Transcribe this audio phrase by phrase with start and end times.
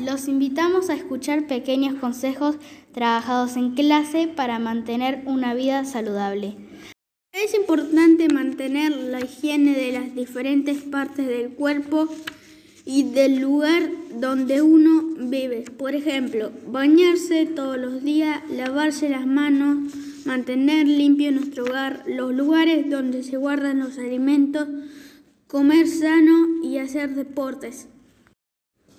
[0.00, 2.56] los invitamos a escuchar pequeños consejos
[2.92, 6.54] trabajados en clase para mantener una vida saludable.
[7.32, 12.08] Es importante mantener la higiene de las diferentes partes del cuerpo
[12.84, 13.90] y del lugar
[14.20, 15.64] donde uno vive.
[15.76, 19.92] Por ejemplo, bañarse todos los días, lavarse las manos,
[20.24, 24.68] mantener limpio nuestro hogar, los lugares donde se guardan los alimentos,
[25.48, 27.88] comer sano y hacer deportes.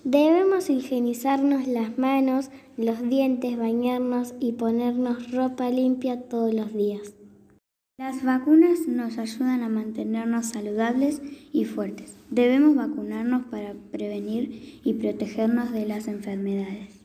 [0.05, 7.13] Debemos higienizarnos las manos, los dientes, bañarnos y ponernos ropa limpia todos los días.
[7.97, 12.15] Las vacunas nos ayudan a mantenernos saludables y fuertes.
[12.29, 16.99] Debemos vacunarnos para prevenir y protegernos de las enfermedades.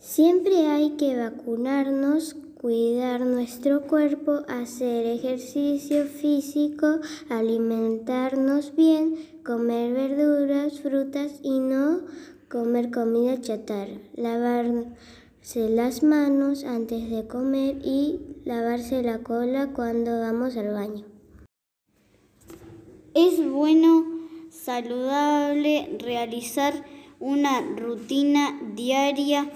[0.00, 11.38] Siempre hay que vacunarnos, cuidar nuestro cuerpo, hacer ejercicio físico, alimentarnos bien, comer verduras, frutas
[11.42, 12.00] y no
[12.48, 20.56] comer comida chatarra, lavarse las manos antes de comer y lavarse la cola cuando vamos
[20.56, 21.04] al baño.
[23.14, 24.04] Es bueno,
[24.50, 26.84] saludable realizar
[27.20, 29.48] una rutina diaria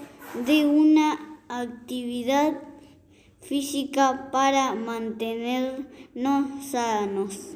[0.45, 2.53] de una actividad
[3.47, 7.55] física para mantenernos sanos.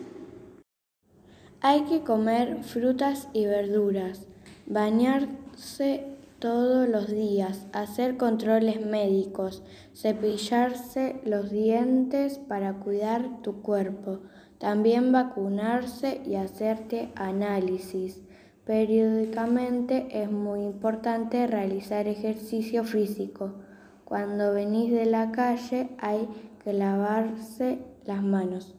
[1.61, 4.27] Hay que comer frutas y verduras,
[4.67, 6.05] bañarse
[6.39, 9.63] todos los días, hacer controles médicos,
[9.95, 14.19] cepillarse los dientes para cuidar tu cuerpo,
[14.59, 18.21] también vacunarse y hacerte análisis.
[18.65, 23.66] Periódicamente es muy importante realizar ejercicio físico.
[24.07, 26.29] Cuando venís de la calle hay
[26.63, 28.73] que lavarse las manos.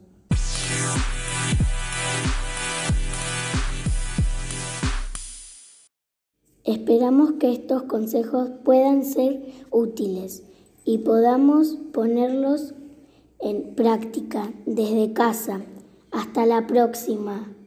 [6.63, 10.47] Esperamos que estos consejos puedan ser útiles
[10.83, 12.73] y podamos ponerlos
[13.39, 15.61] en práctica desde casa.
[16.09, 17.58] Hasta la próxima.